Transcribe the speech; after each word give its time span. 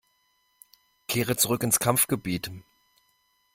Kehre 1.07 1.37
zurück 1.37 1.61
ins 1.61 1.77
Kampfgebiet! 1.77 2.49